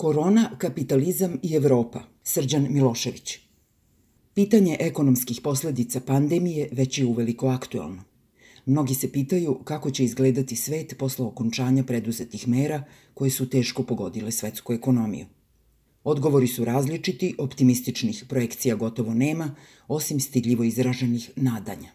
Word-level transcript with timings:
Korona, 0.00 0.50
kapitalizam 0.58 1.38
i 1.42 1.54
Evropa. 1.54 2.00
Srđan 2.22 2.66
Milošević. 2.70 3.38
Pitanje 4.34 4.76
ekonomskih 4.80 5.40
posledica 5.44 6.00
pandemije 6.00 6.68
već 6.72 6.98
je 6.98 7.06
uveliko 7.06 7.48
aktualno. 7.48 8.04
Mnogi 8.66 8.94
se 8.94 9.12
pitaju 9.12 9.58
kako 9.64 9.90
će 9.90 10.04
izgledati 10.04 10.56
svet 10.56 10.94
posle 10.98 11.26
okončanja 11.26 11.84
preduzetih 11.84 12.48
mera 12.48 12.84
koje 13.14 13.30
su 13.30 13.48
teško 13.48 13.82
pogodile 13.82 14.32
svetsku 14.32 14.72
ekonomiju. 14.72 15.26
Odgovori 16.04 16.46
su 16.46 16.64
različiti, 16.64 17.34
optimističnih 17.38 18.24
projekcija 18.28 18.76
gotovo 18.76 19.14
nema, 19.14 19.54
osim 19.88 20.20
stidljivo 20.20 20.64
izraženih 20.64 21.30
nadanja. 21.36 21.90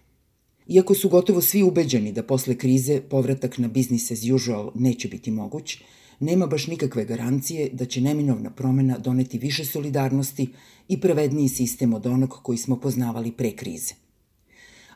Iako 0.67 0.93
su 0.93 1.09
gotovo 1.09 1.41
svi 1.41 1.63
ubeđeni 1.63 2.11
da 2.11 2.23
posle 2.23 2.57
krize 2.57 3.01
povratak 3.01 3.57
na 3.57 3.67
business 3.67 4.11
as 4.11 4.23
usual 4.35 4.71
neće 4.75 5.07
biti 5.07 5.31
moguć, 5.31 5.77
nema 6.19 6.47
baš 6.47 6.67
nikakve 6.67 7.05
garancije 7.05 7.69
da 7.73 7.85
će 7.85 8.01
neminovna 8.01 8.49
promena 8.49 8.97
doneti 8.97 9.37
više 9.37 9.65
solidarnosti 9.65 10.49
i 10.87 11.01
pravedniji 11.01 11.49
sistem 11.49 11.93
od 11.93 12.05
onog 12.05 12.39
koji 12.43 12.57
smo 12.57 12.79
poznavali 12.79 13.31
pre 13.31 13.51
krize. 13.51 13.93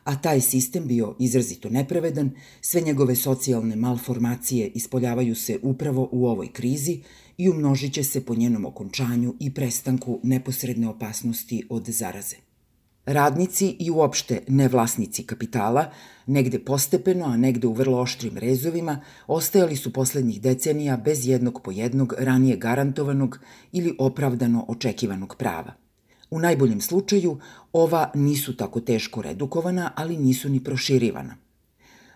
A 0.04 0.22
taj 0.22 0.40
sistem 0.40 0.86
bio 0.86 1.16
izrazito 1.18 1.70
nepravedan, 1.70 2.30
sve 2.60 2.80
njegove 2.80 3.16
socijalne 3.16 3.76
malformacije 3.76 4.70
ispoljavaju 4.74 5.34
se 5.34 5.58
upravo 5.62 6.08
u 6.12 6.26
ovoj 6.26 6.52
krizi 6.52 7.00
i 7.38 7.48
umnožit 7.48 7.92
će 7.92 8.04
se 8.04 8.24
po 8.24 8.34
njenom 8.34 8.64
okončanju 8.64 9.34
i 9.40 9.54
prestanku 9.54 10.20
neposredne 10.22 10.88
opasnosti 10.88 11.66
od 11.68 11.84
zaraze. 11.88 12.49
Radnici 13.06 13.76
i 13.78 13.90
uopšte 13.90 14.42
nevlasnici 14.48 15.22
kapitala, 15.22 15.90
negde 16.26 16.58
postepeno, 16.58 17.24
a 17.24 17.36
negde 17.36 17.66
u 17.66 17.72
vrlo 17.72 18.00
oštrim 18.00 18.38
rezovima, 18.38 19.00
ostajali 19.26 19.76
su 19.76 19.92
poslednjih 19.92 20.40
decenija 20.40 20.96
bez 20.96 21.26
jednog 21.26 21.60
po 21.64 21.70
jednog 21.70 22.14
ranije 22.18 22.56
garantovanog 22.56 23.38
ili 23.72 23.96
opravdano 23.98 24.64
očekivanog 24.68 25.36
prava. 25.38 25.72
U 26.30 26.38
najboljem 26.38 26.80
slučaju, 26.80 27.38
ova 27.72 28.10
nisu 28.14 28.56
tako 28.56 28.80
teško 28.80 29.22
redukovana, 29.22 29.92
ali 29.96 30.16
nisu 30.16 30.48
ni 30.48 30.64
proširivana. 30.64 31.36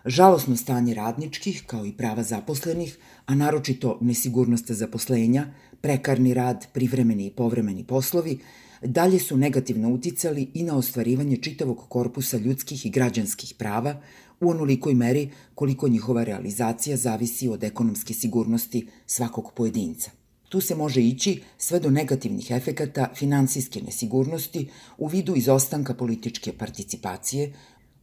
Žalosno 0.05 0.55
stanje 0.55 0.93
radničkih, 0.93 1.63
kao 1.67 1.85
i 1.85 1.93
prava 1.97 2.23
zaposlenih, 2.23 2.97
a 3.25 3.35
naročito 3.35 3.97
nesigurnost 4.01 4.71
zaposlenja, 4.71 5.45
prekarni 5.81 6.33
rad, 6.33 6.67
privremeni 6.73 7.25
i 7.25 7.31
povremeni 7.31 7.83
poslovi, 7.83 8.39
dalje 8.81 9.19
su 9.19 9.37
negativno 9.37 9.89
uticali 9.93 10.51
i 10.53 10.63
na 10.63 10.77
ostvarivanje 10.77 11.37
čitavog 11.37 11.85
korpusa 11.89 12.37
ljudskih 12.37 12.85
i 12.85 12.89
građanskih 12.89 13.53
prava 13.57 14.01
u 14.39 14.49
onolikoj 14.49 14.93
meri 14.93 15.29
koliko 15.55 15.87
njihova 15.87 16.23
realizacija 16.23 16.97
zavisi 16.97 17.47
od 17.47 17.63
ekonomske 17.63 18.13
sigurnosti 18.13 18.87
svakog 19.05 19.51
pojedinca. 19.55 20.11
Tu 20.49 20.61
se 20.61 20.75
može 20.75 21.01
ići 21.01 21.41
sve 21.57 21.79
do 21.79 21.89
negativnih 21.89 22.51
efekata 22.51 23.09
finansijske 23.15 23.81
nesigurnosti 23.81 24.69
u 24.97 25.07
vidu 25.07 25.35
izostanka 25.35 25.93
političke 25.93 26.53
participacije, 26.53 27.53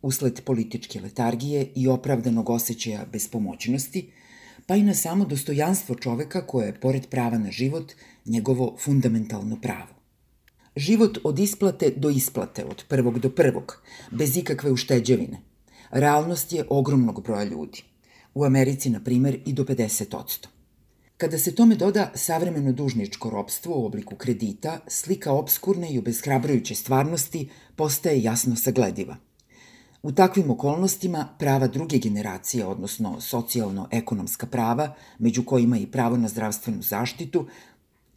usled 0.03 0.41
političke 0.45 1.01
letargije 1.01 1.69
i 1.75 1.89
opravdanog 1.89 2.51
osjećaja 2.51 3.07
bespomoćnosti, 3.13 4.11
pa 4.67 4.77
i 4.77 4.83
na 4.83 4.95
samo 4.95 5.25
dostojanstvo 5.25 5.95
čoveka 5.95 6.47
koje 6.47 6.67
je, 6.67 6.81
pored 6.81 7.07
prava 7.07 7.39
na 7.39 7.51
život, 7.51 7.93
njegovo 8.27 8.77
fundamentalno 8.81 9.61
pravo. 9.61 10.02
Život 10.77 11.19
od 11.25 11.39
isplate 11.39 11.91
do 11.97 12.11
isplate, 12.11 12.65
od 12.65 12.85
prvog 12.89 13.19
do 13.19 13.31
prvog, 13.31 13.83
bez 14.11 14.37
ikakve 14.37 14.73
ušteđevine. 14.73 15.43
Realnost 15.91 16.53
je 16.53 16.65
ogromnog 16.69 17.23
broja 17.23 17.45
ljudi. 17.45 17.83
U 18.35 18.45
Americi, 18.45 18.91
na 18.91 19.01
primer, 19.01 19.41
i 19.47 19.53
do 19.53 19.65
50%. 19.65 20.47
Kada 21.17 21.39
se 21.39 21.55
tome 21.55 21.75
doda 21.75 22.11
savremeno 22.15 22.73
dužničko 22.73 23.31
ropstvo 23.31 23.77
u 23.77 23.87
obliku 23.87 24.17
kredita, 24.17 24.79
slika 24.89 25.33
obskurne 25.33 25.93
i 25.93 25.99
obezhrabrujuće 25.99 26.75
stvarnosti 26.75 27.49
postaje 27.77 28.23
jasno 28.23 28.57
saglediva. 28.57 29.17
U 30.03 30.13
takvim 30.13 30.51
okolnostima 30.51 31.29
prava 31.39 31.67
druge 31.67 31.99
generacije, 31.99 32.67
odnosno 32.67 33.21
socijalno-ekonomska 33.21 34.47
prava, 34.47 34.95
među 35.19 35.45
kojima 35.45 35.79
i 35.79 35.87
pravo 35.87 36.17
na 36.17 36.29
zdravstvenu 36.29 36.83
zaštitu, 36.83 37.47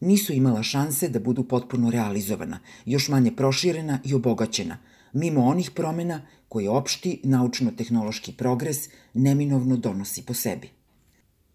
nisu 0.05 0.33
imala 0.33 0.63
šanse 0.63 1.09
da 1.09 1.19
budu 1.19 1.43
potpuno 1.43 1.89
realizovana, 1.89 2.59
još 2.85 3.09
manje 3.09 3.31
proširena 3.35 3.99
i 4.03 4.13
obogaćena, 4.13 4.77
mimo 5.13 5.45
onih 5.45 5.71
promena 5.71 6.21
koje 6.47 6.69
opšti 6.69 7.21
naučno-tehnološki 7.23 8.33
progres 8.37 8.89
neminovno 9.13 9.77
donosi 9.77 10.21
po 10.21 10.33
sebi. 10.33 10.69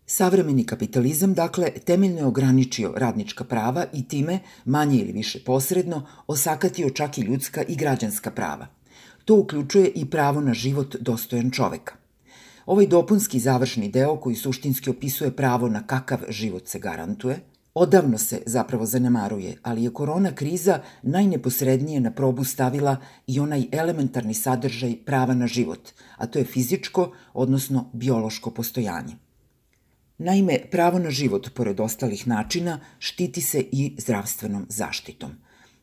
Savremeni 0.06 0.64
kapitalizam, 0.66 1.34
dakle, 1.34 1.70
temeljno 1.70 2.18
je 2.18 2.24
ograničio 2.24 2.92
radnička 2.96 3.44
prava 3.44 3.84
i 3.92 4.08
time, 4.08 4.38
manje 4.64 4.98
ili 4.98 5.12
više 5.12 5.44
posredno, 5.44 6.06
osakatio 6.26 6.90
čak 6.90 7.18
i 7.18 7.20
ljudska 7.20 7.62
i 7.62 7.76
građanska 7.76 8.30
prava. 8.30 8.66
To 9.24 9.36
uključuje 9.36 9.92
i 9.94 10.10
pravo 10.10 10.40
na 10.40 10.54
život 10.54 10.96
dostojan 11.00 11.50
čoveka. 11.50 11.94
Ovaj 12.66 12.86
dopunski 12.86 13.38
završni 13.38 13.88
deo 13.88 14.16
koji 14.16 14.36
suštinski 14.36 14.90
opisuje 14.90 15.36
pravo 15.36 15.68
na 15.68 15.86
kakav 15.86 16.18
život 16.28 16.68
se 16.68 16.78
garantuje– 16.78 17.40
Odavno 17.74 18.18
se 18.18 18.42
zapravo 18.46 18.86
zanemaruje, 18.86 19.56
ali 19.62 19.84
je 19.84 19.92
korona 19.92 20.34
kriza 20.34 20.80
najneposrednije 21.02 22.00
na 22.00 22.10
probu 22.10 22.44
stavila 22.44 22.96
i 23.26 23.40
onaj 23.40 23.66
elementarni 23.72 24.34
sadržaj 24.34 24.96
prava 25.06 25.34
na 25.34 25.46
život, 25.46 25.90
a 26.16 26.26
to 26.26 26.38
je 26.38 26.44
fizičko, 26.44 27.12
odnosno 27.32 27.90
biološko 27.92 28.50
postojanje. 28.50 29.16
Naime, 30.18 30.58
pravo 30.70 30.98
na 30.98 31.10
život, 31.10 31.50
pored 31.54 31.80
ostalih 31.80 32.26
načina, 32.28 32.80
štiti 32.98 33.40
se 33.40 33.60
i 33.72 33.96
zdravstvenom 33.98 34.66
zaštitom. 34.68 35.30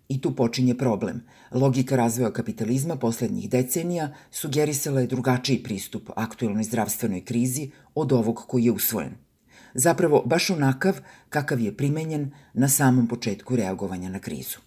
I 0.10 0.22
tu 0.22 0.36
počinje 0.36 0.76
problem. 0.78 1.24
Logika 1.52 1.96
razvoja 1.96 2.34
kapitalizma 2.34 2.96
poslednjih 2.96 3.50
decenija 3.50 4.14
sugerisala 4.32 5.02
je 5.02 5.08
drugačiji 5.08 5.64
pristup 5.64 6.10
aktuelnoj 6.16 6.64
zdravstvenoj 6.64 7.26
krizi 7.26 7.72
od 7.96 8.12
ovog 8.12 8.44
koji 8.48 8.66
je 8.66 8.72
usvojen– 8.72 9.16
zapravo 9.74 10.24
baš 10.26 10.50
onakav 10.50 11.00
kakav 11.30 11.60
je 11.60 11.78
primenjen 11.78 12.32
na 12.54 12.70
samom 12.70 13.08
početku 13.08 13.56
reagovanja 13.56 14.10
na 14.10 14.20
krizu. 14.20 14.58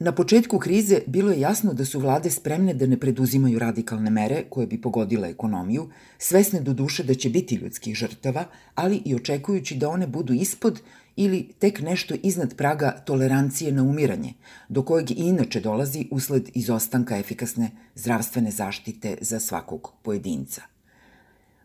Na 0.00 0.12
početku 0.12 0.58
krize 0.58 1.00
bilo 1.06 1.32
je 1.32 1.40
jasno 1.40 1.72
da 1.74 1.84
su 1.84 2.00
vlade 2.00 2.30
spremne 2.30 2.74
da 2.74 2.86
ne 2.86 2.96
preduzimaju 3.00 3.58
radikalne 3.58 4.10
mere 4.10 4.44
koje 4.50 4.66
bi 4.66 4.80
pogodile 4.80 5.30
ekonomiju, 5.30 5.88
svesne 6.18 6.60
do 6.60 6.72
duše 6.72 7.04
da 7.04 7.14
će 7.14 7.30
biti 7.30 7.54
ljudskih 7.54 7.94
žrtava, 7.94 8.44
ali 8.74 9.02
i 9.04 9.14
očekujući 9.14 9.74
da 9.74 9.88
one 9.88 10.06
budu 10.06 10.32
ispod 10.32 10.80
ili 11.16 11.48
tek 11.58 11.80
nešto 11.80 12.14
iznad 12.22 12.54
praga 12.56 12.90
tolerancije 12.90 13.72
na 13.72 13.82
umiranje, 13.82 14.34
do 14.68 14.82
kojeg 14.82 15.10
i 15.10 15.14
inače 15.14 15.60
dolazi 15.60 16.06
usled 16.10 16.50
izostanka 16.54 17.18
efikasne 17.18 17.70
zdravstvene 17.94 18.50
zaštite 18.50 19.16
za 19.20 19.40
svakog 19.40 19.92
pojedinca. 20.02 20.77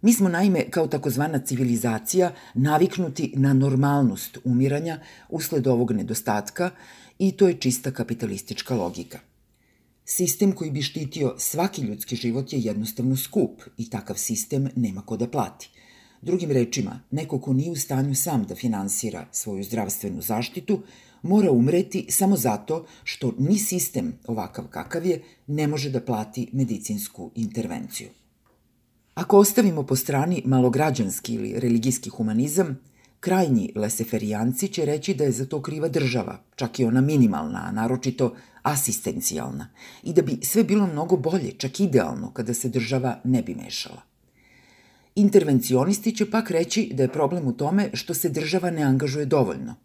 Mi 0.04 0.14
smo 0.14 0.30
naime 0.30 0.70
kao 0.70 0.88
takozvana 0.88 1.40
civilizacija 1.40 2.34
naviknuti 2.54 3.34
na 3.36 3.54
normalnost 3.54 4.38
umiranja 4.44 5.00
usled 5.30 5.68
ovog 5.68 5.92
nedostatka 5.92 6.70
i 7.20 7.32
to 7.32 7.48
je 7.48 7.54
čista 7.54 7.92
kapitalistička 7.92 8.76
logika. 8.76 9.20
Sistem 10.06 10.52
koji 10.52 10.72
bi 10.72 10.82
štitio 10.82 11.36
svaki 11.38 11.82
ljudski 11.82 12.16
život 12.16 12.54
je 12.54 12.60
jednostavno 12.60 13.16
skup 13.16 13.62
i 13.78 13.90
takav 13.90 14.16
sistem 14.16 14.70
nema 14.76 15.02
ko 15.02 15.18
da 15.18 15.30
plati. 15.30 15.70
Drugim 16.22 16.52
rečima, 16.52 17.00
neko 17.12 17.40
ko 17.40 17.54
nije 17.54 17.72
u 17.72 17.76
stanju 17.76 18.16
sam 18.16 18.44
da 18.44 18.56
finansira 18.56 19.28
svoju 19.32 19.64
zdravstvenu 19.64 20.22
zaštitu, 20.22 20.82
mora 21.22 21.52
umreti 21.52 22.06
samo 22.10 22.38
zato 22.38 22.86
što 23.04 23.34
ni 23.40 23.58
sistem 23.58 24.14
ovakav 24.28 24.68
kakav 24.68 25.06
je 25.06 25.24
ne 25.48 25.68
može 25.68 25.90
da 25.90 26.02
plati 26.02 26.50
medicinsku 26.54 27.32
intervenciju. 27.36 28.10
Ako 29.16 29.38
ostavimo 29.38 29.84
po 29.84 29.96
strani 29.96 30.42
malograđanski 30.46 31.34
ili 31.34 31.60
religijski 31.60 32.10
humanizam, 32.10 32.80
krajnji 33.20 33.72
leseferijanci 33.76 34.68
će 34.68 34.86
reći 34.86 35.14
da 35.14 35.24
je 35.24 35.32
za 35.32 35.46
to 35.46 35.62
kriva 35.62 35.88
država, 35.88 36.40
čak 36.56 36.80
i 36.80 36.86
ona 36.86 37.02
minimalna, 37.02 37.64
a 37.66 37.72
naročito 37.72 38.36
asistencijalna, 38.62 39.70
i 40.04 40.14
da 40.14 40.22
bi 40.22 40.40
sve 40.42 40.64
bilo 40.64 40.88
mnogo 40.88 41.18
bolje, 41.18 41.52
čak 41.58 41.80
idealno, 41.80 42.32
kada 42.32 42.54
se 42.54 42.70
država 42.70 43.20
ne 43.24 43.42
bi 43.42 43.56
mešala. 43.56 44.02
Intervencionisti 45.16 46.16
će 46.16 46.32
pak 46.32 46.52
reći 46.52 46.90
da 46.94 47.04
je 47.04 47.12
problem 47.12 47.48
u 47.48 47.54
tome 47.54 47.90
što 47.94 48.14
se 48.14 48.30
država 48.30 48.72
ne 48.72 48.84
angažuje 48.84 49.26
dovoljno. 49.26 49.76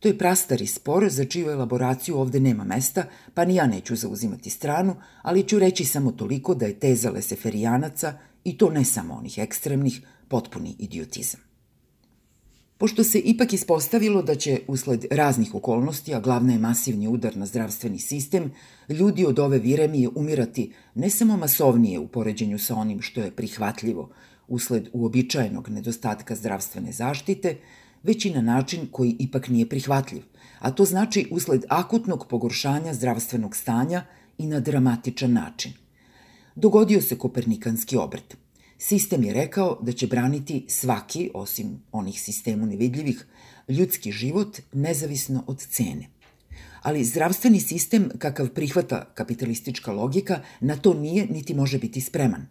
To 0.00 0.08
je 0.08 0.18
prastari 0.18 0.66
spor 0.66 1.08
za 1.10 1.24
čiju 1.24 1.50
elaboraciju 1.50 2.18
ovde 2.18 2.40
nema 2.40 2.64
mesta, 2.64 3.04
pa 3.34 3.44
ni 3.44 3.54
ja 3.54 3.66
neću 3.66 3.96
zauzimati 3.96 4.50
stranu, 4.50 4.96
ali 5.22 5.42
ću 5.42 5.58
reći 5.58 5.84
samo 5.84 6.12
toliko 6.12 6.54
da 6.54 6.66
je 6.66 6.78
teza 6.78 7.10
leseferijanaca 7.10 8.18
i 8.44 8.58
to 8.58 8.70
ne 8.70 8.84
samo 8.84 9.14
onih 9.14 9.38
ekstremnih, 9.38 10.00
potpuni 10.28 10.76
idiotizam. 10.78 11.40
Pošto 12.78 13.04
se 13.04 13.18
ipak 13.18 13.52
ispostavilo 13.52 14.22
da 14.22 14.34
će, 14.34 14.60
usled 14.68 15.04
raznih 15.10 15.54
okolnosti, 15.54 16.14
a 16.14 16.20
glavna 16.20 16.52
je 16.52 16.58
masivni 16.58 17.08
udar 17.08 17.36
na 17.36 17.46
zdravstveni 17.46 17.98
sistem, 17.98 18.50
ljudi 18.88 19.26
od 19.26 19.38
ove 19.38 19.58
viremije 19.58 20.08
umirati 20.14 20.72
ne 20.94 21.10
samo 21.10 21.36
masovnije 21.36 21.98
u 21.98 22.08
poređenju 22.08 22.58
sa 22.58 22.74
onim 22.74 23.02
što 23.02 23.20
je 23.20 23.30
prihvatljivo 23.30 24.10
usled 24.48 24.88
uobičajenog 24.92 25.68
nedostatka 25.68 26.34
zdravstvene 26.34 26.92
zaštite, 26.92 27.56
već 28.02 28.24
i 28.24 28.30
na 28.30 28.40
način 28.40 28.88
koji 28.90 29.16
ipak 29.18 29.48
nije 29.48 29.68
prihvatljiv, 29.68 30.22
a 30.58 30.70
to 30.70 30.84
znači 30.84 31.28
usled 31.30 31.64
akutnog 31.68 32.26
pogoršanja 32.28 32.94
zdravstvenog 32.94 33.56
stanja 33.56 34.04
i 34.38 34.46
na 34.46 34.60
dramatičan 34.60 35.32
način. 35.32 35.72
Dogodio 36.54 37.00
se 37.00 37.18
kopernikanski 37.18 37.96
obrt. 37.96 38.36
Sistem 38.78 39.24
je 39.24 39.34
rekao 39.34 39.78
da 39.82 39.92
će 39.92 40.06
braniti 40.06 40.64
svaki, 40.68 41.30
osim 41.34 41.82
onih 41.92 42.20
sistemu 42.20 42.66
nevidljivih, 42.66 43.26
ljudski 43.68 44.12
život 44.12 44.58
nezavisno 44.72 45.44
od 45.46 45.66
cene. 45.70 46.08
Ali 46.82 47.04
zdravstveni 47.04 47.60
sistem, 47.60 48.10
kakav 48.18 48.48
prihvata 48.48 49.04
kapitalistička 49.14 49.92
logika, 49.92 50.40
na 50.60 50.76
to 50.76 50.94
nije 50.94 51.26
niti 51.26 51.54
može 51.54 51.78
biti 51.78 52.00
spreman. 52.00 52.46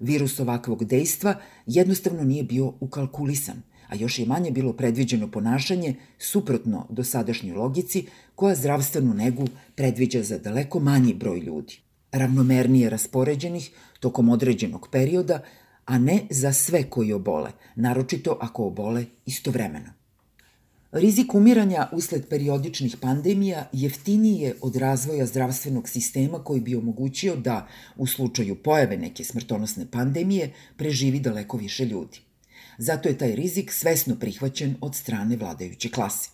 Virus 0.00 0.40
ovakvog 0.40 0.84
dejstva 0.84 1.34
jednostavno 1.66 2.24
nije 2.24 2.42
bio 2.42 2.72
ukalkulisan, 2.80 3.62
a 3.88 3.94
još 3.94 4.18
je 4.18 4.26
manje 4.26 4.50
bilo 4.50 4.72
predviđeno 4.72 5.30
ponašanje 5.30 5.94
suprotno 6.18 6.86
do 6.90 7.04
sadašnjoj 7.04 7.56
logici 7.56 8.06
koja 8.34 8.54
zdravstvenu 8.54 9.14
negu 9.14 9.46
predviđa 9.74 10.22
za 10.22 10.38
daleko 10.38 10.80
manji 10.80 11.14
broj 11.14 11.38
ljudi, 11.38 11.80
ravnomernije 12.14 12.90
raspoređenih 12.90 13.70
tokom 14.00 14.28
određenog 14.28 14.88
perioda, 14.92 15.42
a 15.84 15.98
ne 15.98 16.20
za 16.30 16.52
sve 16.52 16.82
koji 16.90 17.12
obole, 17.12 17.50
naročito 17.76 18.38
ako 18.40 18.66
obole 18.66 19.04
istovremeno. 19.26 19.90
Rizik 20.92 21.34
umiranja 21.34 21.88
usled 21.92 22.28
periodičnih 22.28 22.96
pandemija 23.00 23.68
jeftiniji 23.72 24.40
je 24.40 24.54
od 24.60 24.76
razvoja 24.76 25.26
zdravstvenog 25.26 25.88
sistema 25.88 26.38
koji 26.44 26.60
bi 26.60 26.76
omogućio 26.76 27.36
da, 27.36 27.66
u 27.96 28.06
slučaju 28.06 28.54
pojave 28.54 28.96
neke 28.96 29.24
smrtonosne 29.24 29.86
pandemije, 29.90 30.52
preživi 30.76 31.20
daleko 31.20 31.56
više 31.56 31.84
ljudi. 31.84 32.20
Zato 32.78 33.08
je 33.08 33.18
taj 33.18 33.34
rizik 33.34 33.72
svesno 33.72 34.16
prihvaćen 34.16 34.76
od 34.80 34.94
strane 34.94 35.36
vladajuće 35.36 35.90
klase. 35.90 36.30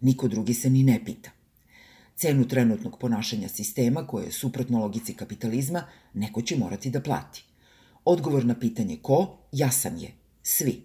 Niko 0.00 0.28
drugi 0.28 0.54
se 0.54 0.70
ni 0.70 0.82
ne 0.82 1.04
pita. 1.04 1.30
Cenu 2.20 2.48
trenutnog 2.48 2.98
ponašanja 2.98 3.48
sistema, 3.48 4.06
koje 4.06 4.24
je 4.24 4.32
suprotno 4.32 4.78
logici 4.78 5.14
kapitalizma, 5.14 5.82
neko 6.14 6.42
će 6.42 6.56
morati 6.56 6.90
da 6.90 7.00
plati. 7.00 7.44
Odgovor 8.04 8.44
na 8.44 8.58
pitanje 8.58 8.98
ko, 9.02 9.38
jasan 9.52 9.98
je. 9.98 10.10
Svi. 10.42 10.82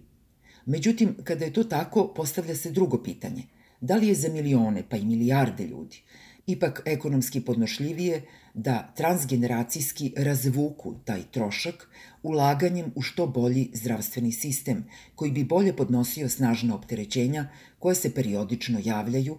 Međutim, 0.66 1.16
kada 1.24 1.44
je 1.44 1.52
to 1.52 1.64
tako, 1.64 2.12
postavlja 2.14 2.56
se 2.56 2.70
drugo 2.70 3.02
pitanje. 3.02 3.42
Da 3.80 3.96
li 3.96 4.08
je 4.08 4.14
za 4.14 4.28
milione, 4.28 4.82
pa 4.88 4.96
i 4.96 5.04
milijarde 5.04 5.66
ljudi, 5.66 6.00
ipak 6.46 6.82
ekonomski 6.84 7.40
podnošljivije 7.40 8.22
da 8.54 8.92
transgeneracijski 8.96 10.12
razvuku 10.16 10.94
taj 11.04 11.22
trošak 11.32 11.88
ulaganjem 12.22 12.92
u 12.94 13.02
što 13.02 13.26
bolji 13.26 13.70
zdravstveni 13.74 14.32
sistem, 14.32 14.84
koji 15.14 15.30
bi 15.30 15.44
bolje 15.44 15.76
podnosio 15.76 16.28
snažna 16.28 16.74
opterećenja 16.74 17.48
koja 17.78 17.94
se 17.94 18.14
periodično 18.14 18.80
javljaju, 18.84 19.38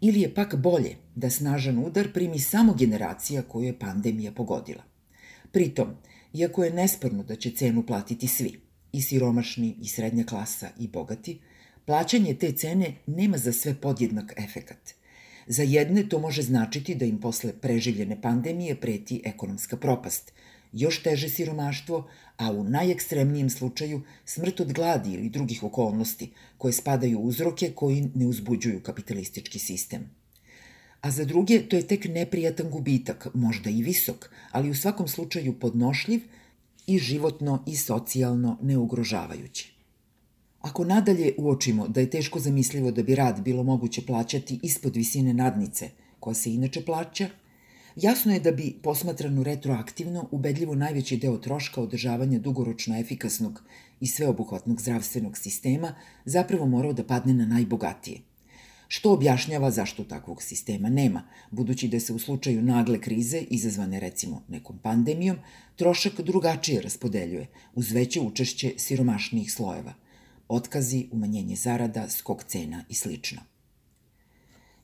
ili 0.00 0.20
je 0.20 0.34
pak 0.34 0.56
bolje 0.56 0.96
da 1.14 1.30
snažan 1.30 1.78
udar 1.78 2.12
primi 2.12 2.38
samo 2.38 2.74
generacija 2.74 3.42
koju 3.42 3.66
je 3.66 3.78
pandemija 3.78 4.32
pogodila. 4.32 4.82
Pritom, 5.52 5.88
iako 6.32 6.64
je 6.64 6.72
nesporno 6.72 7.22
da 7.22 7.36
će 7.36 7.50
cenu 7.50 7.86
platiti 7.86 8.28
svi– 8.28 8.60
i 8.92 9.02
siromašni, 9.02 9.76
i 9.80 9.88
srednja 9.88 10.24
klasa, 10.24 10.68
i 10.78 10.88
bogati, 10.88 11.40
plaćanje 11.84 12.34
te 12.34 12.52
cene 12.52 12.94
nema 13.06 13.38
za 13.38 13.52
sve 13.52 13.74
podjednak 13.74 14.32
efekat. 14.36 14.94
Za 15.46 15.62
jedne 15.62 16.08
to 16.08 16.18
može 16.18 16.42
značiti 16.42 16.94
da 16.94 17.04
im 17.04 17.20
posle 17.20 17.52
preživljene 17.52 18.22
pandemije 18.22 18.80
preti 18.80 19.22
ekonomska 19.24 19.76
propast, 19.76 20.32
još 20.72 21.02
teže 21.02 21.28
siromaštvo, 21.28 22.08
a 22.36 22.52
u 22.52 22.64
najekstremnijem 22.64 23.50
slučaju 23.50 24.02
smrt 24.24 24.60
od 24.60 24.72
gladi 24.72 25.12
ili 25.12 25.28
drugih 25.28 25.62
okolnosti 25.62 26.30
koje 26.58 26.72
spadaju 26.72 27.18
u 27.18 27.24
uzroke 27.24 27.72
koji 27.74 28.10
ne 28.14 28.26
uzbuđuju 28.26 28.82
kapitalistički 28.82 29.58
sistem. 29.58 30.10
A 31.00 31.10
za 31.10 31.24
druge 31.24 31.68
to 31.68 31.76
je 31.76 31.86
tek 31.86 32.04
neprijatan 32.04 32.70
gubitak, 32.70 33.26
možda 33.34 33.70
i 33.70 33.82
visok, 33.82 34.30
ali 34.50 34.70
u 34.70 34.74
svakom 34.74 35.08
slučaju 35.08 35.58
podnošljiv– 35.58 36.20
i 36.88 36.98
životno 36.98 37.62
i 37.66 37.76
socijalno 37.76 38.58
neugrožavajući. 38.62 39.72
Ako 40.60 40.84
nadalje 40.84 41.34
uočimo 41.38 41.88
da 41.88 42.00
je 42.00 42.10
teško 42.10 42.40
zamislivo 42.40 42.90
da 42.90 43.02
bi 43.02 43.14
rad 43.14 43.42
bilo 43.44 43.62
moguće 43.62 44.06
plaćati 44.06 44.60
ispod 44.62 44.96
visine 44.96 45.34
nadnice, 45.34 45.90
koja 46.20 46.34
se 46.34 46.54
inače 46.54 46.84
plaća, 46.84 47.28
jasno 48.02 48.32
je 48.32 48.40
da 48.40 48.52
bi 48.52 48.78
posmatrano 48.82 49.42
retroaktivno 49.42 50.28
ubedljivo 50.30 50.74
najveći 50.74 51.16
deo 51.16 51.38
troška 51.38 51.80
održavanja 51.80 52.38
dugoročno 52.38 52.98
efikasnog 53.00 53.62
i 54.00 54.06
sveobuhvatnog 54.06 54.80
zdravstvenog 54.80 55.38
sistema 55.38 55.94
zapravo 56.24 56.66
morao 56.66 56.92
da 56.92 57.04
padne 57.04 57.34
na 57.34 57.46
najbogatije– 57.46 58.20
što 58.88 59.12
objašnjava 59.12 59.70
zašto 59.70 60.04
takvog 60.04 60.42
sistema 60.42 60.88
nema, 60.88 61.22
budući 61.50 61.88
da 61.88 62.00
se 62.00 62.12
u 62.12 62.18
slučaju 62.18 62.62
nagle 62.62 63.00
krize, 63.00 63.40
izazvane 63.50 64.00
recimo 64.00 64.42
nekom 64.48 64.78
pandemijom, 64.78 65.36
trošak 65.76 66.20
drugačije 66.20 66.82
raspodeljuje, 66.82 67.46
uz 67.74 67.92
veće 67.92 68.20
učešće 68.20 68.74
siromašnijih 68.76 69.52
slojeva, 69.52 69.94
otkazi, 70.48 71.06
umanjenje 71.12 71.56
zarada, 71.56 72.08
skok 72.08 72.44
cena 72.44 72.84
i 72.88 72.94
sl. 72.94 73.10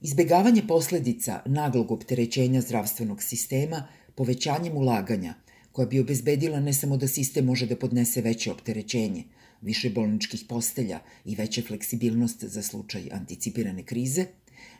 Izbegavanje 0.05 0.63
posledica 0.69 1.43
naglog 1.47 1.93
opterećenja 1.93 2.61
zdravstvenog 2.61 3.23
sistema 3.23 3.89
povećanjem 4.15 4.77
ulaganja, 4.77 5.35
koja 5.73 5.87
bi 5.87 6.01
obezbedila 6.01 6.61
ne 6.61 6.73
samo 6.73 6.97
da 6.97 7.09
sistem 7.09 7.45
može 7.45 7.67
da 7.67 7.77
podnese 7.77 8.21
veće 8.21 8.51
opterećenje, 8.53 9.23
više 9.63 9.91
bolničkih 9.91 10.45
postelja 10.49 10.99
i 11.25 11.35
veća 11.35 11.63
fleksibilnost 11.63 12.45
za 12.45 12.63
slučaj 12.63 13.09
anticipirane 13.13 13.83
krize, 13.83 14.27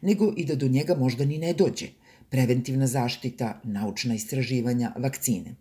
nego 0.03 0.33
i 0.37 0.45
da 0.45 0.55
do 0.55 0.69
njega 0.69 0.95
možda 0.95 1.25
ni 1.25 1.39
ne 1.39 1.53
dođe, 1.53 1.89
preventivna 2.29 2.87
zaštita, 2.87 3.61
naučna 3.65 4.15
istraživanja, 4.15 4.93
vakcine. 4.99 5.55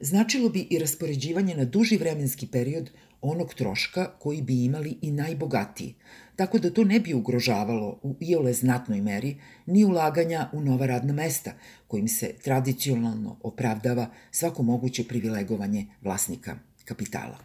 Značilo 0.00 0.48
bi 0.48 0.66
i 0.70 0.78
raspoređivanje 0.78 1.56
na 1.56 1.64
duži 1.64 1.96
vremenski 1.96 2.46
period 2.46 2.90
onog 3.22 3.54
troška 3.54 4.10
koji 4.18 4.42
bi 4.42 4.64
imali 4.64 4.98
i 5.02 5.10
najbogatiji, 5.10 5.94
tako 6.36 6.58
da 6.58 6.70
to 6.70 6.84
ne 6.84 7.00
bi 7.00 7.14
ugrožavalo 7.14 7.98
u 8.02 8.14
iole 8.20 8.52
znatnoj 8.52 9.00
meri 9.00 9.36
ni 9.66 9.84
ulaganja 9.84 10.48
u 10.52 10.60
nova 10.60 10.86
radna 10.86 11.12
mesta, 11.12 11.52
kojim 11.88 12.08
se 12.08 12.34
tradicionalno 12.44 13.36
opravdava 13.42 14.06
svako 14.30 14.62
moguće 14.62 15.04
privilegovanje 15.08 15.86
vlasnika 16.02 16.56
kapitala. 16.84 17.38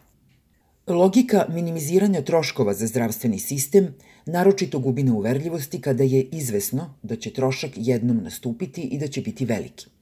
Logika 0.86 1.46
minimiziranja 1.48 2.22
troškova 2.22 2.74
za 2.74 2.86
zdravstveni 2.86 3.38
sistem 3.38 3.94
naročito 4.26 4.78
gubi 4.78 5.02
na 5.02 5.14
uverljivosti 5.14 5.80
kada 5.80 6.04
je 6.04 6.22
izvesno 6.22 6.94
da 7.02 7.16
će 7.16 7.32
trošak 7.32 7.70
jednom 7.76 8.22
nastupiti 8.22 8.82
i 8.82 8.98
da 8.98 9.06
će 9.06 9.20
biti 9.20 9.44
veliki. 9.44 9.97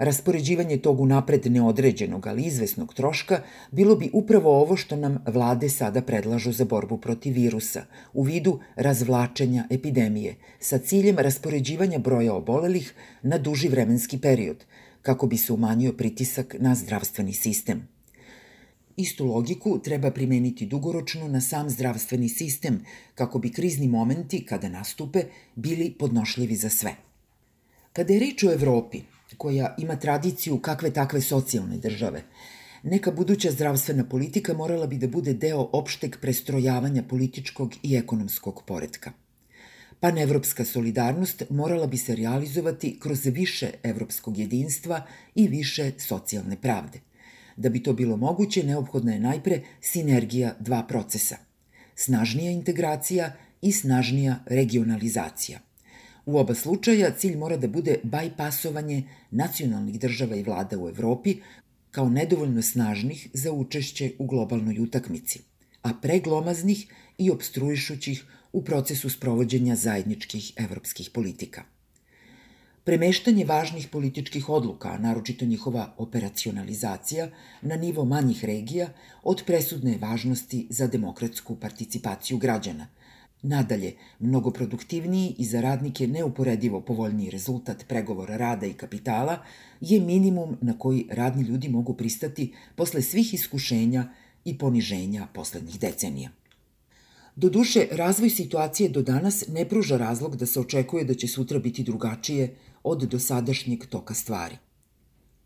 Raspoređivanje 0.00 0.76
tog 0.76 1.00
unapred 1.00 1.46
neodređenog, 1.46 2.26
ali 2.26 2.42
izvesnog 2.42 2.94
troška 2.94 3.42
bilo 3.70 3.96
bi 3.96 4.10
upravo 4.12 4.60
ovo 4.60 4.76
što 4.76 4.96
nam 4.96 5.18
vlade 5.26 5.68
sada 5.68 6.02
predlažu 6.02 6.52
za 6.52 6.64
borbu 6.64 6.98
protiv 6.98 7.34
virusa, 7.34 7.82
u 8.12 8.22
vidu 8.22 8.60
razvlačenja 8.76 9.66
epidemije, 9.70 10.36
sa 10.60 10.78
ciljem 10.78 11.18
raspoređivanja 11.18 11.98
broja 11.98 12.34
obolelih 12.34 12.94
na 13.22 13.38
duži 13.38 13.68
vremenski 13.68 14.18
period, 14.18 14.64
kako 15.02 15.26
bi 15.26 15.36
se 15.36 15.52
umanjio 15.52 15.92
pritisak 15.92 16.56
na 16.58 16.74
zdravstveni 16.74 17.32
sistem. 17.32 17.88
Istu 18.96 19.26
logiku 19.26 19.78
treba 19.78 20.10
primeniti 20.10 20.66
dugoročno 20.66 21.28
na 21.28 21.40
sam 21.40 21.70
zdravstveni 21.70 22.28
sistem, 22.28 22.84
kako 23.14 23.38
bi 23.38 23.52
krizni 23.52 23.88
momenti, 23.88 24.44
kada 24.46 24.68
nastupe, 24.68 25.24
bili 25.54 25.94
podnošljivi 25.98 26.56
za 26.56 26.68
sve. 26.68 26.94
Kada 27.92 28.12
je 28.12 28.20
reč 28.20 28.44
o 28.44 28.52
Evropi, 28.52 29.02
koja 29.36 29.74
ima 29.78 29.96
tradiciju 29.96 30.58
kakve 30.58 30.90
takve 30.90 31.20
socijalne 31.20 31.76
države, 31.76 32.22
neka 32.82 33.10
buduća 33.10 33.50
zdravstvena 33.50 34.04
politika 34.04 34.54
morala 34.54 34.86
bi 34.86 34.98
da 34.98 35.08
bude 35.08 35.34
deo 35.34 35.68
opšteg 35.72 36.16
prestrojavanja 36.20 37.02
političkog 37.02 37.74
i 37.82 37.96
ekonomskog 37.96 38.62
poredka. 38.66 39.12
Panevropska 40.00 40.64
solidarnost 40.64 41.42
morala 41.50 41.86
bi 41.86 41.96
se 41.96 42.16
realizovati 42.16 42.98
kroz 43.00 43.26
više 43.26 43.70
evropskog 43.82 44.38
jedinstva 44.38 45.06
i 45.34 45.48
više 45.48 45.92
socijalne 45.98 46.56
pravde. 46.56 47.00
Da 47.56 47.68
bi 47.68 47.82
to 47.82 47.92
bilo 47.92 48.16
moguće, 48.16 48.62
neophodna 48.64 49.12
je 49.12 49.20
najpre 49.20 49.60
sinergija 49.80 50.54
dva 50.60 50.82
procesa. 50.82 51.36
Snažnija 51.94 52.50
integracija 52.50 53.32
i 53.62 53.72
snažnija 53.72 54.38
regionalizacija. 54.46 55.58
U 56.26 56.38
oba 56.38 56.54
slučaja 56.54 57.10
cilj 57.10 57.36
mora 57.36 57.56
da 57.56 57.68
bude 57.68 58.00
bajpasovanje 58.02 59.02
nacionalnih 59.30 60.00
država 60.00 60.36
i 60.36 60.42
vlada 60.42 60.78
u 60.78 60.88
Evropi 60.88 61.36
kao 61.90 62.08
nedovoljno 62.08 62.62
snažnih 62.62 63.28
za 63.32 63.52
učešće 63.52 64.12
u 64.18 64.26
globalnoj 64.26 64.78
utakmici, 64.80 65.40
a 65.82 65.94
preglomaznih 66.02 66.86
i 67.18 67.30
obstruišućih 67.30 68.24
u 68.52 68.64
procesu 68.64 69.10
sprovođenja 69.10 69.76
zajedničkih 69.76 70.52
evropskih 70.56 71.10
politika. 71.10 71.64
Premeštanje 72.84 73.44
važnih 73.44 73.88
političkih 73.88 74.48
odluka, 74.48 74.98
naročito 74.98 75.44
njihova 75.44 75.94
operacionalizacija, 75.98 77.28
na 77.62 77.76
nivo 77.76 78.04
manjih 78.04 78.44
regija 78.44 78.88
od 79.22 79.42
presudne 79.46 79.98
važnosti 80.00 80.66
za 80.70 80.86
demokratsku 80.86 81.56
participaciju 81.56 82.38
građana, 82.38 82.86
Nadalje, 83.42 83.94
mnogo 84.18 84.50
produktivniji 84.50 85.34
i 85.38 85.44
za 85.44 85.60
radnike 85.60 86.06
neuporedivo 86.06 86.80
povoljniji 86.80 87.30
rezultat 87.30 87.84
pregovora 87.88 88.36
rada 88.36 88.66
i 88.66 88.72
kapitala 88.72 89.38
je 89.80 90.00
minimum 90.00 90.56
na 90.60 90.78
koji 90.78 91.06
radni 91.10 91.42
ljudi 91.42 91.68
mogu 91.68 91.94
pristati 91.94 92.54
posle 92.76 93.02
svih 93.02 93.34
iskušenja 93.34 94.08
i 94.44 94.58
poniženja 94.58 95.26
poslednjih 95.34 95.80
decenija. 95.80 96.30
Doduše, 97.36 97.86
razvoj 97.92 98.30
situacije 98.30 98.88
do 98.88 99.02
danas 99.02 99.44
ne 99.48 99.68
pruža 99.68 99.96
razlog 99.96 100.36
da 100.36 100.46
se 100.46 100.60
očekuje 100.60 101.04
da 101.04 101.14
će 101.14 101.28
sutra 101.28 101.58
biti 101.58 101.82
drugačije 101.82 102.54
od 102.82 103.02
dosadašnjeg 103.02 103.86
toka 103.86 104.14
stvari. 104.14 104.56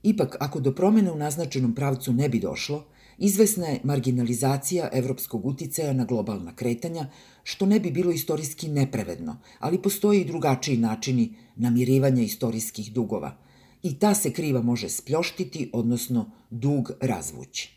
Ipak, 0.02 0.36
ako 0.40 0.60
do 0.60 0.74
promene 0.74 1.12
u 1.12 1.16
naznačenom 1.16 1.74
pravcu 1.74 2.12
ne 2.12 2.28
bi 2.28 2.40
došlo, 2.40 2.84
izvesna 3.18 3.66
je 3.66 3.80
marginalizacija 3.84 4.88
evropskog 4.92 5.46
uticaja 5.46 5.92
na 5.92 6.04
globalna 6.04 6.56
kretanja, 6.56 7.06
što 7.42 7.66
ne 7.66 7.80
bi 7.80 7.90
bilo 7.90 8.12
istorijski 8.12 8.68
nepravedno, 8.68 9.36
ali 9.58 9.82
postoje 9.82 10.20
i 10.20 10.24
drugačiji 10.24 10.76
načini 10.76 11.34
namirivanja 11.56 12.22
istorijskih 12.22 12.92
dugova 12.92 13.36
i 13.82 13.98
ta 13.98 14.14
se 14.14 14.32
kriva 14.32 14.62
može 14.62 14.88
spljoštiti, 14.88 15.70
odnosno 15.72 16.30
dug 16.50 16.90
razvući. 17.00 17.74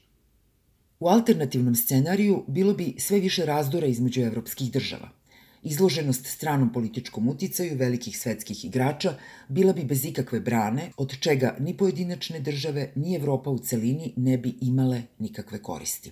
U 1.00 1.08
alternativnom 1.08 1.76
scenariju 1.76 2.44
bilo 2.48 2.74
bi 2.74 2.96
sve 2.98 3.20
više 3.20 3.46
razdora 3.46 3.88
između 3.88 4.22
evropskih 4.22 4.72
država. 4.72 5.17
Izloženost 5.68 6.26
stranom 6.26 6.74
političkom 6.74 7.28
uticaju 7.28 7.76
velikih 7.78 8.18
svetskih 8.18 8.66
igrača 8.66 9.14
bila 9.48 9.74
bi 9.74 9.84
bez 9.84 10.06
ikakve 10.06 10.40
brane, 10.40 10.92
od 10.98 11.16
čega 11.20 11.56
ni 11.60 11.74
pojedinačne 11.78 12.40
države, 12.40 12.92
ni 12.96 13.16
Evropa 13.16 13.50
u 13.50 13.60
celini 13.60 14.14
ne 14.16 14.38
bi 14.38 14.54
imale 14.62 15.02
nikakve 15.20 15.60
koristi. 15.64 16.12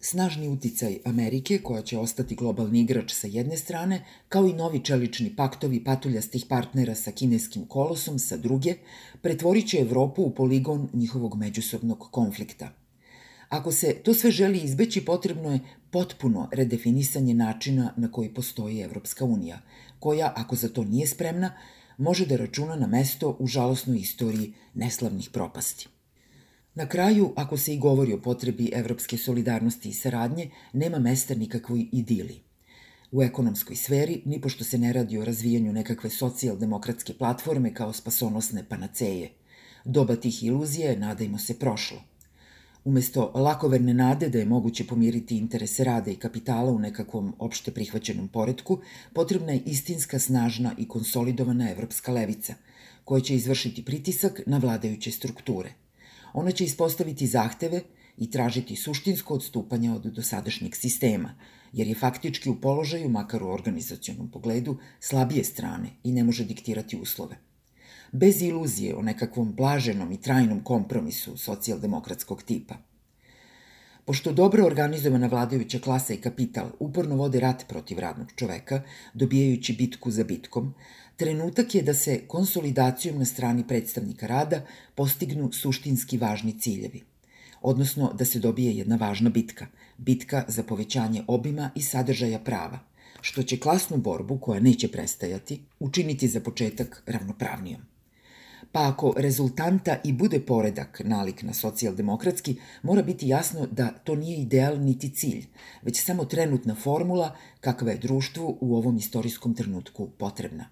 Snažni 0.00 0.48
uticaj 0.48 0.98
Amerike, 1.04 1.58
koja 1.58 1.82
će 1.82 1.98
ostati 1.98 2.34
globalni 2.34 2.80
igrač 2.80 3.12
sa 3.12 3.26
jedne 3.26 3.56
strane, 3.56 4.04
kao 4.28 4.46
i 4.46 4.52
novi 4.52 4.80
čelični 4.84 5.36
paktovi 5.36 5.84
patuljastih 5.84 6.46
partnera 6.48 6.94
sa 6.94 7.12
kineskim 7.12 7.66
kolosom 7.66 8.18
sa 8.18 8.36
druge, 8.36 8.74
pretvorit 9.22 9.68
će 9.68 9.78
Evropu 9.78 10.22
u 10.22 10.34
poligon 10.34 10.88
njihovog 10.92 11.36
međusobnog 11.36 12.08
konflikta– 12.10 12.74
Ako 13.48 13.72
se 13.72 13.94
to 14.04 14.14
sve 14.14 14.30
želi 14.30 14.58
izbeći, 14.58 15.04
potrebno 15.04 15.52
je 15.52 15.60
potpuno 15.90 16.48
redefinisanje 16.52 17.34
načina 17.34 17.94
na 17.96 18.12
koji 18.12 18.34
postoji 18.34 18.80
Evropska 18.80 19.24
unija, 19.24 19.60
koja, 19.98 20.32
ako 20.36 20.56
za 20.56 20.68
to 20.68 20.84
nije 20.84 21.06
spremna, 21.06 21.52
može 21.98 22.26
da 22.26 22.36
računa 22.36 22.76
na 22.76 22.86
mesto 22.86 23.36
u 23.38 23.46
žalosnoj 23.46 23.98
istoriji 23.98 24.52
neslavnih 24.74 25.30
propasti. 25.32 25.88
Na 26.74 26.88
kraju, 26.88 27.32
ako 27.36 27.56
se 27.56 27.74
i 27.74 27.78
govori 27.78 28.12
o 28.12 28.22
potrebi 28.22 28.70
evropske 28.74 29.18
solidarnosti 29.18 29.88
i 29.88 29.94
saradnje, 29.94 30.50
nema 30.72 30.98
mesta 30.98 31.34
nikakvoj 31.34 31.86
idili. 31.92 32.40
U 33.12 33.22
ekonomskoj 33.22 33.76
sferi, 33.76 34.22
nipošto 34.24 34.64
se 34.64 34.78
ne 34.78 34.92
radi 34.92 35.18
o 35.18 35.24
razvijanju 35.24 35.72
nekakve 35.72 36.10
socijaldemokratske 36.10 37.14
platforme 37.14 37.74
kao 37.74 37.92
spasonosne 37.92 38.64
panaceje. 38.68 39.30
Doba 39.84 40.16
tih 40.16 40.44
iluzija 40.44 40.90
je, 40.90 40.98
nadajmo 40.98 41.38
se, 41.38 41.58
prošlo– 41.58 42.02
Umesto 42.84 43.32
lakoverne 43.34 43.94
nade 43.94 44.28
da 44.28 44.38
je 44.38 44.44
moguće 44.44 44.86
pomiriti 44.86 45.38
interese 45.38 45.84
rada 45.84 46.10
i 46.10 46.16
kapitala 46.16 46.70
u 46.70 46.78
nekakvom 46.78 47.34
opšte 47.38 47.70
prihvaćenom 47.70 48.28
poredku, 48.28 48.78
potrebna 49.12 49.52
je 49.52 49.62
istinska, 49.66 50.18
snažna 50.18 50.74
i 50.78 50.88
konsolidovana 50.88 51.70
evropska 51.70 52.12
levica, 52.12 52.54
koja 53.04 53.20
će 53.20 53.34
izvršiti 53.34 53.84
pritisak 53.84 54.40
na 54.46 54.58
vladajuće 54.58 55.10
strukture. 55.10 55.72
Ona 56.32 56.50
će 56.50 56.64
ispostaviti 56.64 57.26
zahteve 57.26 57.82
i 58.16 58.30
tražiti 58.30 58.76
suštinsko 58.76 59.34
odstupanje 59.34 59.92
od 59.92 60.02
dosadašnjeg 60.02 60.76
sistema, 60.76 61.34
jer 61.72 61.86
je 61.86 61.94
faktički 61.94 62.50
u 62.50 62.60
položaju, 62.60 63.08
makar 63.08 63.42
u 63.42 63.50
organizacionom 63.50 64.30
pogledu, 64.30 64.78
slabije 65.00 65.44
strane 65.44 65.90
i 66.04 66.12
ne 66.12 66.24
može 66.24 66.44
diktirati 66.44 66.96
uslove 66.96 67.47
bez 68.12 68.42
iluzije 68.42 68.94
o 68.96 69.02
nekakvom 69.02 69.52
blaženom 69.52 70.12
i 70.12 70.20
trajnom 70.20 70.60
kompromisu 70.64 71.36
socijaldemokratskog 71.36 72.42
tipa. 72.42 72.74
Pošto 74.04 74.32
dobro 74.32 74.66
organizovana 74.66 75.26
vladajuća 75.26 75.78
klasa 75.78 76.14
i 76.14 76.16
kapital 76.16 76.70
uporno 76.78 77.16
vode 77.16 77.40
rat 77.40 77.64
protiv 77.68 77.98
radnog 77.98 78.32
čoveka, 78.36 78.82
dobijajući 79.14 79.72
bitku 79.72 80.10
za 80.10 80.24
bitkom, 80.24 80.74
trenutak 81.16 81.74
je 81.74 81.82
da 81.82 81.94
se 81.94 82.20
konsolidacijom 82.26 83.18
na 83.18 83.24
strani 83.24 83.66
predstavnika 83.68 84.26
rada 84.26 84.62
postignu 84.94 85.52
suštinski 85.52 86.18
važni 86.18 86.60
ciljevi 86.60 87.02
odnosno 87.60 88.12
da 88.12 88.24
se 88.24 88.38
dobije 88.38 88.76
jedna 88.76 88.96
važna 88.96 89.30
bitka, 89.30 89.66
bitka 89.98 90.44
za 90.48 90.62
povećanje 90.62 91.24
obima 91.26 91.70
i 91.74 91.82
sadržaja 91.82 92.38
prava, 92.38 92.78
što 93.20 93.42
će 93.42 93.58
klasnu 93.58 93.96
borbu, 93.96 94.38
koja 94.38 94.60
neće 94.60 94.88
prestajati, 94.88 95.60
učiniti 95.78 96.28
za 96.28 96.40
početak 96.40 97.02
ravnopravnijom. 97.06 97.80
Pa 98.72 98.88
ako 98.88 99.14
rezultanta 99.16 99.96
i 100.04 100.12
bude 100.12 100.40
poredak 100.40 101.00
nalik 101.04 101.42
na 101.42 101.54
socijaldemokratski, 101.54 102.56
mora 102.82 103.02
biti 103.02 103.28
jasno 103.28 103.66
da 103.66 103.88
to 103.88 104.14
nije 104.14 104.38
ideal 104.38 104.80
niti 104.80 105.10
cilj, 105.10 105.46
već 105.82 106.04
samo 106.04 106.24
trenutna 106.24 106.74
formula 106.74 107.36
kakva 107.60 107.90
je 107.90 107.98
društvu 107.98 108.58
u 108.60 108.76
ovom 108.76 108.96
istorijskom 108.96 109.54
trenutku 109.54 110.10
potrebna. 110.18 110.64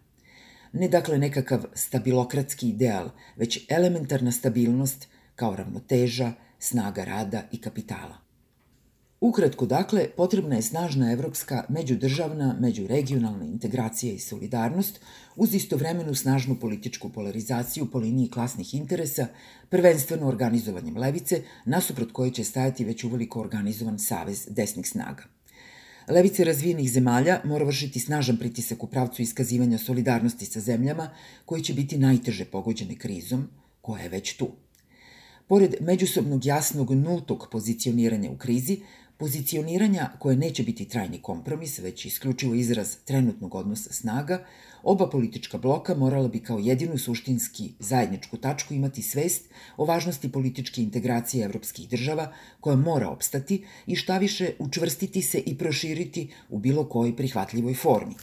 Ne 0.72 0.88
dakle 0.88 1.18
nekakav 1.18 1.64
stabilokratski 1.74 2.68
ideal, 2.68 3.10
već 3.36 3.66
elementarna 3.68 4.32
stabilnost 4.32 5.08
kao 5.34 5.56
ravnoteža, 5.56 6.32
snaga 6.58 7.04
rada 7.04 7.42
i 7.52 7.60
kapitala. 7.60 8.25
Ukratko, 9.26 9.66
dakle, 9.66 10.08
potrebna 10.16 10.56
je 10.56 10.62
snažna 10.62 11.12
evropska, 11.12 11.64
međudržavna, 11.68 12.56
međuregionalna 12.60 13.44
integracija 13.44 14.12
i 14.12 14.18
solidarnost 14.18 15.00
uz 15.36 15.54
istovremenu 15.54 16.14
snažnu 16.14 16.58
političku 16.60 17.08
polarizaciju 17.08 17.86
po 17.90 17.98
liniji 17.98 18.30
klasnih 18.30 18.74
interesa, 18.74 19.26
prvenstveno 19.68 20.28
organizovanjem 20.28 20.96
levice, 20.96 21.42
nasuprot 21.64 22.12
koje 22.12 22.30
će 22.30 22.44
stajati 22.44 22.84
već 22.84 23.04
uveliko 23.04 23.40
organizovan 23.40 23.98
savez 23.98 24.46
desnih 24.50 24.88
snaga. 24.88 25.24
Levice 26.08 26.44
razvijenih 26.44 26.92
zemalja 26.92 27.40
mora 27.44 27.64
vršiti 27.64 28.00
snažan 28.00 28.36
pritisak 28.36 28.84
u 28.84 28.86
pravcu 28.86 29.22
iskazivanja 29.22 29.78
solidarnosti 29.78 30.46
sa 30.46 30.60
zemljama 30.60 31.10
koje 31.44 31.62
će 31.62 31.74
biti 31.74 31.98
najteže 31.98 32.44
pogođene 32.44 32.98
krizom, 32.98 33.48
koja 33.80 34.02
je 34.02 34.08
već 34.08 34.36
tu. 34.36 34.50
Pored 35.48 35.74
međusobnog 35.80 36.44
jasnog 36.44 36.90
nultog 36.90 37.48
pozicioniranja 37.50 38.30
u 38.30 38.36
krizi, 38.36 38.80
pozicioniranja 39.18 40.10
koje 40.18 40.36
neće 40.36 40.62
biti 40.62 40.88
trajni 40.88 41.18
kompromis, 41.22 41.78
već 41.78 42.04
isključivo 42.04 42.54
izraz 42.54 42.96
trenutnog 43.04 43.54
odnosa 43.54 43.92
snaga, 43.92 44.44
oba 44.82 45.10
politička 45.10 45.58
bloka 45.58 45.94
morala 45.94 46.28
bi 46.28 46.40
kao 46.40 46.58
jedinu 46.58 46.98
suštinski 46.98 47.72
zajedničku 47.78 48.36
tačku 48.36 48.74
imati 48.74 49.02
svest 49.02 49.44
o 49.76 49.84
važnosti 49.84 50.32
političke 50.32 50.82
integracije 50.82 51.44
evropskih 51.44 51.88
država 51.88 52.32
koja 52.60 52.76
mora 52.76 53.08
opstati 53.08 53.64
i 53.86 53.96
šta 53.96 54.18
više 54.18 54.50
učvrstiti 54.58 55.22
se 55.22 55.38
i 55.38 55.58
proširiti 55.58 56.28
u 56.48 56.58
bilo 56.58 56.88
kojoj 56.88 57.16
prihvatljivoj 57.16 57.74
formi. 57.74 58.14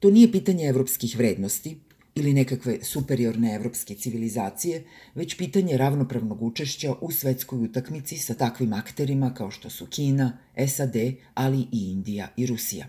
To 0.00 0.10
nije 0.10 0.32
pitanje 0.32 0.66
evropskih 0.66 1.16
vrednosti, 1.16 1.76
ili 2.14 2.32
nekakve 2.32 2.78
superiorne 2.82 3.54
evropske 3.54 3.94
civilizacije, 3.94 4.84
već 5.14 5.36
pitanje 5.36 5.76
ravnopravnog 5.76 6.42
učešća 6.42 6.94
u 7.00 7.10
svetskoj 7.12 7.64
utakmici 7.64 8.18
sa 8.18 8.34
takvim 8.34 8.72
akterima 8.72 9.34
kao 9.34 9.50
što 9.50 9.70
su 9.70 9.86
Kina, 9.86 10.38
SAD, 10.68 10.96
ali 11.34 11.66
i 11.72 11.90
Indija 11.90 12.28
i 12.36 12.46
Rusija. 12.46 12.86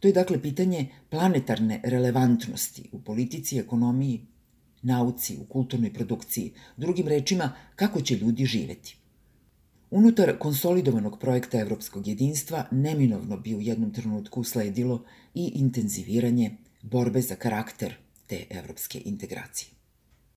To 0.00 0.08
je 0.08 0.12
dakle 0.12 0.42
pitanje 0.42 0.86
planetarne 1.10 1.80
relevantnosti 1.84 2.88
u 2.92 3.00
politici, 3.00 3.58
ekonomiji, 3.58 4.20
nauci, 4.82 5.36
u 5.40 5.44
kulturnoj 5.44 5.92
produkciji, 5.92 6.52
drugim 6.76 7.08
rečima 7.08 7.52
kako 7.76 8.00
će 8.00 8.16
ljudi 8.16 8.44
živeti. 8.44 8.96
Unutar 9.90 10.38
konsolidovanog 10.38 11.18
projekta 11.20 11.60
evropskog 11.60 12.06
jedinstva 12.06 12.64
neminovno 12.70 13.36
bi 13.36 13.54
u 13.54 13.60
jednom 13.60 13.92
trenutku 13.92 14.40
usledilo 14.40 15.04
i 15.34 15.52
intenziviranje 15.54 16.56
borbe 16.82 17.20
za 17.20 17.34
karakter 17.34 17.94
te 18.30 18.46
evropske 18.50 18.98
integracije. 19.04 19.79